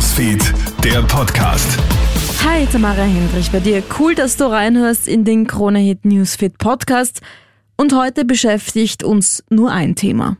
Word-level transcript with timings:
Newsfeed, 0.00 0.54
der 0.82 1.02
Podcast. 1.02 1.78
Hi, 2.42 2.64
Tamara 2.64 3.02
Hendrich 3.02 3.50
bei 3.50 3.60
dir. 3.60 3.82
Cool, 3.98 4.14
dass 4.14 4.38
du 4.38 4.44
reinhörst 4.44 5.06
in 5.06 5.26
den 5.26 5.46
Krone-Hit 5.46 6.06
Newsfeed 6.06 6.56
Podcast. 6.56 7.20
Und 7.76 7.94
heute 7.94 8.24
beschäftigt 8.24 9.04
uns 9.04 9.44
nur 9.50 9.70
ein 9.70 9.96
Thema. 9.96 10.38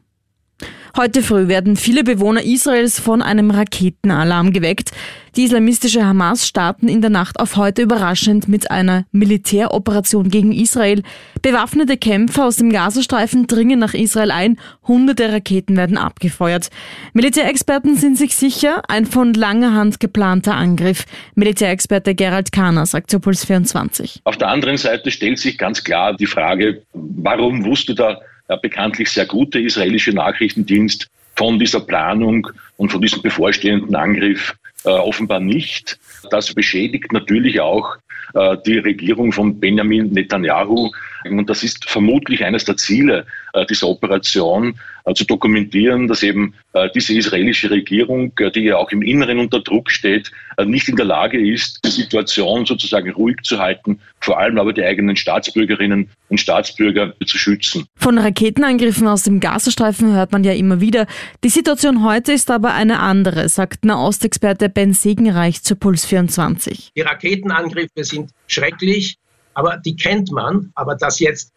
Heute 0.97 1.23
früh 1.23 1.47
werden 1.47 1.77
viele 1.77 2.03
Bewohner 2.03 2.43
Israels 2.43 2.99
von 2.99 3.23
einem 3.23 3.51
Raketenalarm 3.51 4.53
geweckt. 4.53 4.91
Die 5.37 5.45
islamistische 5.45 6.05
Hamas-Staaten 6.05 6.89
in 6.89 7.01
der 7.01 7.11
Nacht 7.11 7.39
auf 7.39 7.57
heute 7.57 7.83
überraschend 7.83 8.49
mit 8.49 8.71
einer 8.73 9.05
Militäroperation 9.13 10.29
gegen 10.29 10.51
Israel. 10.51 11.03
Bewaffnete 11.43 11.97
Kämpfer 11.97 12.47
aus 12.47 12.57
dem 12.57 12.71
Gazastreifen 12.71 13.47
dringen 13.47 13.79
nach 13.79 13.95
Israel 13.95 14.33
ein. 14.33 14.59
Hunderte 14.89 15.33
Raketen 15.33 15.77
werden 15.77 15.97
abgefeuert. 15.97 16.71
Militärexperten 17.13 17.97
sind 17.97 18.19
sich 18.19 18.35
sicher, 18.35 18.83
ein 18.89 19.07
von 19.07 19.33
langer 19.33 19.73
Hand 19.75 20.01
geplanter 20.01 20.57
Angriff. 20.57 21.05
Militärexperte 21.37 22.17
Gerald 22.17 22.51
Kahner 22.51 22.87
sagt 22.87 23.11
zu 23.11 23.21
Puls 23.21 23.45
24. 23.45 24.23
Auf 24.25 24.37
der 24.37 24.49
anderen 24.49 24.79
Seite 24.79 25.13
stellt 25.13 25.39
sich 25.39 25.57
ganz 25.57 25.85
klar 25.85 26.17
die 26.17 26.27
Frage, 26.27 26.83
warum 26.93 27.65
wusste 27.65 27.95
der 27.95 28.21
bekanntlich 28.57 29.11
sehr 29.11 29.27
gute 29.27 29.61
israelische 29.61 30.13
Nachrichtendienst 30.13 31.09
von 31.37 31.59
dieser 31.59 31.81
Planung 31.81 32.49
und 32.77 32.91
von 32.93 33.01
diesem 33.01 33.23
bevorstehenden 33.23 33.95
Angriff 33.95 34.55
äh, 34.85 34.91
offenbar 34.91 35.41
nicht. 35.41 35.99
Das 36.31 36.53
beschädigt 36.55 37.13
natürlich 37.13 37.61
auch 37.61 37.97
äh, 38.35 38.57
die 38.67 38.79
Regierung 38.79 39.33
von 39.33 39.59
Benjamin 39.59 40.13
Netanyahu. 40.13 40.91
Und 41.25 41.51
das 41.51 41.63
ist 41.63 41.89
vermutlich 41.89 42.45
eines 42.45 42.65
der 42.65 42.77
Ziele 42.77 43.27
äh, 43.53 43.67
dieser 43.67 43.89
Operation, 43.89 44.79
äh, 45.05 45.15
zu 45.15 45.25
dokumentieren, 45.25 46.09
dass 46.09 46.23
eben 46.23 46.55
äh, 46.73 46.89
diese 46.95 47.15
israelische 47.15 47.71
Regierung, 47.71 48.33
äh, 48.39 48.51
die 48.51 48.61
ja 48.61 48.77
auch 48.77 48.91
im 48.91 49.03
Inneren 49.03 49.39
unter 49.39 49.61
Druck 49.61 49.91
steht, 49.91 50.29
äh, 50.29 50.33
nicht 50.65 50.89
in 50.89 50.97
der 50.97 51.05
Lage 51.05 51.41
ist, 51.41 51.81
die 51.85 51.91
Situation 51.91 52.67
sozusagen 52.67 53.11
ruhig 53.11 53.37
zu 53.43 53.59
halten, 53.59 54.01
vor 54.21 54.39
allem 54.39 54.59
aber 54.59 54.73
die 54.73 54.83
eigenen 54.83 55.17
Staatsbürgerinnen 55.17 56.11
und 56.29 56.41
Staatsbürger 56.41 57.15
zu 57.27 57.39
schützen. 57.39 57.87
Von 57.97 58.19
Raketenangriffen 58.19 59.07
aus 59.07 59.23
dem 59.23 59.41
Gazastreifen 59.41 60.13
hört 60.15 60.33
man 60.33 60.45
ja 60.45 60.53
immer 60.53 60.81
wieder. 60.81 61.07
Die 61.45 61.49
Situation 61.49 62.05
heute 62.05 62.33
ist 62.33 62.51
aber 62.51 62.75
eine 62.75 63.01
andere, 63.01 63.49
sagt 63.49 63.85
Nahostexperte 63.85 64.69
Ben 64.69 64.93
Segenreich 64.93 65.63
zu 65.63 65.77
Puls 65.77 66.05
24. 66.05 66.93
Die 66.97 67.01
Raketenangriffe 67.01 68.05
sind 68.05 68.31
schrecklich, 68.47 69.17
aber 69.55 69.79
die 69.79 69.97
kennt 69.97 70.31
man. 70.31 70.71
Aber 70.75 70.95
dass 70.95 71.19
jetzt 71.19 71.53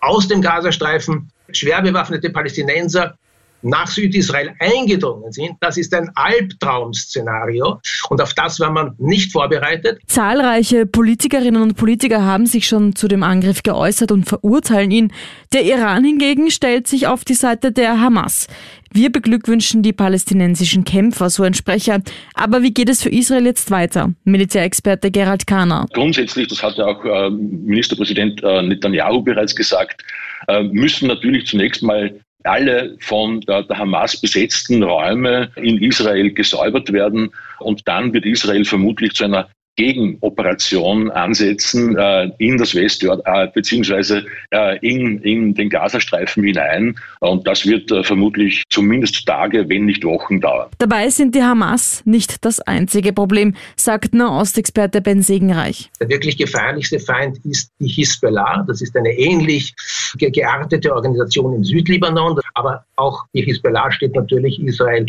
aus 0.00 0.28
dem 0.28 0.42
Gazastreifen 0.42 1.30
schwer 1.52 1.82
bewaffnete 1.82 2.30
Palästinenser 2.30 3.16
nach 3.62 3.88
Südisrael 3.88 4.54
eingedrungen 4.58 5.32
sind. 5.32 5.52
Das 5.60 5.76
ist 5.76 5.94
ein 5.94 6.10
Albtraum-Szenario 6.14 7.80
und 8.08 8.22
auf 8.22 8.34
das 8.34 8.60
war 8.60 8.70
man 8.70 8.94
nicht 8.98 9.32
vorbereitet. 9.32 10.00
Zahlreiche 10.06 10.86
Politikerinnen 10.86 11.62
und 11.62 11.76
Politiker 11.76 12.24
haben 12.24 12.46
sich 12.46 12.66
schon 12.66 12.94
zu 12.94 13.08
dem 13.08 13.22
Angriff 13.22 13.62
geäußert 13.62 14.12
und 14.12 14.24
verurteilen 14.24 14.90
ihn. 14.90 15.12
Der 15.52 15.64
Iran 15.64 16.04
hingegen 16.04 16.50
stellt 16.50 16.86
sich 16.86 17.06
auf 17.06 17.24
die 17.24 17.34
Seite 17.34 17.72
der 17.72 18.00
Hamas. 18.00 18.46
Wir 18.92 19.12
beglückwünschen 19.12 19.82
die 19.82 19.92
palästinensischen 19.92 20.84
Kämpfer, 20.84 21.28
so 21.28 21.42
ein 21.42 21.54
Sprecher. 21.54 22.00
Aber 22.34 22.62
wie 22.62 22.72
geht 22.72 22.88
es 22.88 23.02
für 23.02 23.10
Israel 23.10 23.44
jetzt 23.44 23.70
weiter? 23.70 24.14
Militärexperte 24.24 25.10
Gerald 25.10 25.46
Kahner. 25.46 25.86
Grundsätzlich, 25.92 26.48
das 26.48 26.62
hat 26.62 26.78
ja 26.78 26.86
auch 26.86 27.04
äh, 27.04 27.30
Ministerpräsident 27.30 28.42
äh, 28.42 28.62
Netanyahu 28.62 29.22
bereits 29.22 29.54
gesagt, 29.54 30.02
äh, 30.48 30.62
müssen 30.62 31.08
natürlich 31.08 31.46
zunächst 31.46 31.82
mal 31.82 32.18
alle 32.44 32.96
von 33.00 33.40
der, 33.42 33.64
der, 33.64 33.78
Hamas 33.78 34.20
besetzten 34.20 34.82
Räume 34.82 35.50
in 35.56 35.82
Israel 35.82 36.32
gesäubert 36.32 36.92
werden. 36.92 37.30
Und 37.58 37.86
dann 37.86 38.12
wird 38.12 38.26
Israel 38.26 38.64
vermutlich 38.64 39.14
zu 39.14 39.24
einer 39.24 39.48
Gegenoperation 39.78 41.08
ansetzen 41.12 41.96
äh, 41.96 42.30
in 42.38 42.58
das 42.58 42.74
Westjord 42.74 43.22
äh, 43.24 43.46
beziehungsweise 43.54 44.26
äh, 44.50 44.76
in, 44.80 45.20
in 45.22 45.54
den 45.54 45.70
Gazastreifen 45.70 46.42
hinein. 46.42 46.98
Und 47.20 47.46
das 47.46 47.64
wird 47.64 47.92
äh, 47.92 48.02
vermutlich 48.02 48.64
zumindest 48.70 49.24
Tage, 49.24 49.68
wenn 49.68 49.84
nicht 49.84 50.04
Wochen 50.04 50.40
dauern. 50.40 50.68
Dabei 50.78 51.08
sind 51.10 51.36
die 51.36 51.42
Hamas 51.42 52.02
nicht 52.04 52.44
das 52.44 52.60
einzige 52.60 53.12
Problem, 53.12 53.54
sagt 53.76 54.14
Nahostexperte 54.14 55.00
Ben 55.00 55.22
Segenreich. 55.22 55.90
Der 56.00 56.08
wirklich 56.08 56.36
gefährlichste 56.36 56.98
Feind 56.98 57.38
ist 57.44 57.70
die 57.78 57.86
Hisbollah. 57.86 58.64
Das 58.66 58.82
ist 58.82 58.96
eine 58.96 59.12
ähnlich 59.12 59.74
geartete 60.18 60.92
Organisation 60.92 61.54
im 61.54 61.62
Südlibanon. 61.62 62.40
Aber 62.58 62.84
auch 62.96 63.24
die 63.32 63.42
Hisbollah 63.42 63.92
steht 63.92 64.16
natürlich 64.16 64.60
Israel 64.60 65.06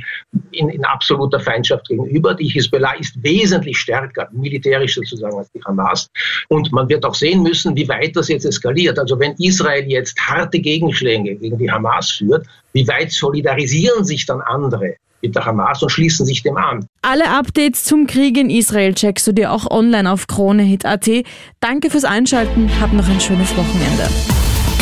in, 0.51 0.69
in 0.69 0.85
absoluter 0.85 1.39
Feindschaft 1.39 1.87
gegenüber. 1.87 2.35
Die 2.35 2.47
Hisbollah 2.47 2.93
ist 2.99 3.15
wesentlich 3.23 3.75
stärker, 3.79 4.29
militärisch 4.31 4.93
sozusagen, 4.93 5.35
als 5.35 5.51
die 5.51 5.63
Hamas. 5.63 6.07
Und 6.49 6.71
man 6.71 6.87
wird 6.89 7.03
auch 7.05 7.15
sehen 7.15 7.41
müssen, 7.41 7.75
wie 7.75 7.89
weit 7.89 8.15
das 8.15 8.27
jetzt 8.27 8.45
eskaliert. 8.45 8.99
Also 8.99 9.19
wenn 9.19 9.33
Israel 9.39 9.83
jetzt 9.87 10.15
harte 10.19 10.59
Gegenschläge 10.59 11.35
gegen 11.37 11.57
die 11.57 11.71
Hamas 11.71 12.11
führt, 12.11 12.45
wie 12.73 12.87
weit 12.87 13.11
solidarisieren 13.11 14.05
sich 14.05 14.27
dann 14.27 14.41
andere? 14.41 14.97
mit 15.21 15.35
der 15.35 15.45
Hamas 15.45 15.83
und 15.83 15.89
schließen 15.89 16.25
sich 16.25 16.43
dem 16.43 16.55
an. 16.55 16.85
Alle 17.01 17.29
Updates 17.29 17.83
zum 17.83 18.07
Krieg 18.07 18.37
in 18.37 18.49
Israel 18.49 18.93
checkst 18.93 19.27
du 19.27 19.33
dir 19.33 19.51
auch 19.51 19.69
online 19.69 20.09
auf 20.09 20.27
KroneHit.at. 20.27 21.09
Danke 21.59 21.89
fürs 21.89 22.05
Einschalten, 22.05 22.69
hab 22.79 22.93
noch 22.93 23.09
ein 23.09 23.19
schönes 23.19 23.49
Wochenende. 23.57 24.07